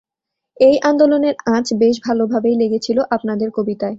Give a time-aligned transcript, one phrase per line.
[0.57, 3.89] এই আন্দোলনের আঁচ বেশ ভালোভাবেই লেগেছিল আপনাদের কবিতায়।